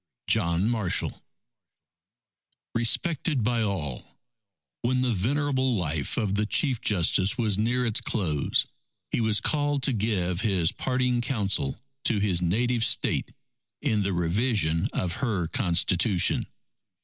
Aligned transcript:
_JOHN 0.31 0.67
MARSHALL 0.67 1.21
Respected 2.73 3.43
by 3.43 3.61
All 3.61 4.17
When 4.81 5.01
the 5.01 5.13
venerable 5.13 5.75
life 5.75 6.17
of 6.17 6.33
the 6.33 6.47
Chief 6.47 6.81
Justice 6.81 7.37
was 7.37 7.59
near 7.59 7.85
its 7.85 8.01
close, 8.01 8.65
he 9.11 9.21
was 9.21 9.39
called 9.39 9.83
to 9.83 9.93
give 9.93 10.41
his 10.41 10.71
parting 10.71 11.21
counsel 11.21 11.77
to 12.05 12.17
his 12.17 12.41
native 12.41 12.83
State, 12.83 13.31
in 13.79 14.01
the 14.01 14.11
revision 14.13 14.87
of 14.91 15.17
her 15.17 15.45
Constitution. 15.47 16.47